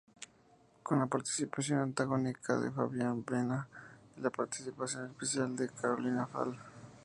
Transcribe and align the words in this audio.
Con 0.81 0.97
la 0.97 1.05
participación 1.05 1.77
antagónica 1.77 2.57
de 2.57 2.71
Fabián 2.71 3.23
Vena 3.23 3.67
y 4.17 4.21
la 4.21 4.31
participación 4.31 5.11
especial 5.11 5.55
de 5.55 5.69
Carolina 5.69 6.25
Fal. 6.25 6.57